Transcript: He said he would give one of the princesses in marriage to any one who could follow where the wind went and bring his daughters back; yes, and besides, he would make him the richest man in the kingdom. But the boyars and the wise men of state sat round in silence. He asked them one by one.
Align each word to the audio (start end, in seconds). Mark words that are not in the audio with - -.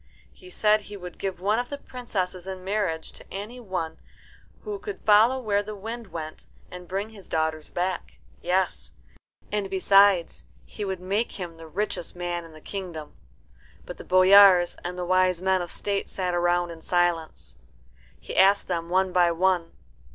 He 0.33 0.49
said 0.49 0.81
he 0.81 0.97
would 0.97 1.19
give 1.19 1.39
one 1.39 1.59
of 1.59 1.69
the 1.69 1.77
princesses 1.77 2.47
in 2.47 2.63
marriage 2.63 3.11
to 3.11 3.25
any 3.31 3.59
one 3.59 3.99
who 4.63 4.79
could 4.79 4.99
follow 5.01 5.37
where 5.39 5.61
the 5.61 5.75
wind 5.75 6.07
went 6.07 6.47
and 6.71 6.87
bring 6.87 7.11
his 7.11 7.29
daughters 7.29 7.69
back; 7.69 8.13
yes, 8.41 8.93
and 9.51 9.69
besides, 9.69 10.43
he 10.65 10.83
would 10.83 10.99
make 11.01 11.33
him 11.33 11.55
the 11.57 11.67
richest 11.67 12.15
man 12.15 12.43
in 12.43 12.51
the 12.53 12.61
kingdom. 12.61 13.15
But 13.85 13.97
the 13.97 14.03
boyars 14.03 14.73
and 14.83 14.97
the 14.97 15.05
wise 15.05 15.39
men 15.39 15.61
of 15.61 15.69
state 15.69 16.09
sat 16.09 16.31
round 16.31 16.71
in 16.71 16.81
silence. 16.81 17.55
He 18.19 18.35
asked 18.35 18.67
them 18.67 18.89
one 18.89 19.11
by 19.13 19.31
one. 19.31 19.71